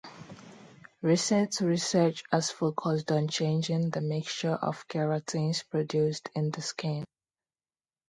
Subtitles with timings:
[1.03, 7.05] Recent research has focused on changing the mixture of keratins produced in the skin.